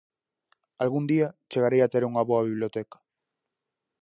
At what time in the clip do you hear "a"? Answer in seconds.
1.83-1.91